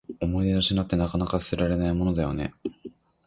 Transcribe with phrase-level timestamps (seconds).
[0.19, 2.55] 思い出の品って、なかなか捨てられないものだよね。